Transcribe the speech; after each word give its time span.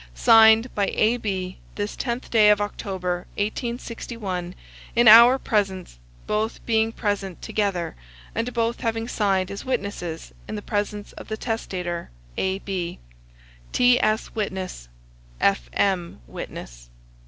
Signed 0.15 0.73
by 0.73 0.87
A.B., 0.95 1.59
this 1.75 1.95
10th 1.95 2.31
day 2.31 2.49
of 2.49 2.59
October, 2.59 3.27
1861, 3.37 4.55
in 4.95 5.07
our 5.07 5.37
presence, 5.37 5.99
both 6.25 6.65
being 6.65 6.91
present 6.91 7.39
together, 7.43 7.95
and 8.33 8.51
both 8.51 8.79
having 8.81 9.07
signed 9.07 9.51
as 9.51 9.63
witnesses, 9.63 10.33
in 10.47 10.55
the 10.55 10.63
presence 10.63 11.13
of 11.13 11.27
the 11.27 11.37
testator: 11.37 12.09
A.B. 12.35 12.97
T.S., 13.73 14.31
Witness. 14.33 14.89
F.M., 15.39 16.19
Witness. 16.25 16.89